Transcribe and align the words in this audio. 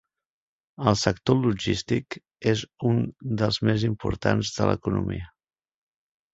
El 0.91 0.95
sector 1.01 1.37
logístic 1.47 2.17
és 2.55 2.65
un 2.93 3.05
dels 3.43 3.63
més 3.71 3.87
importants 3.93 4.53
de 4.59 4.71
l'economia. 4.73 5.33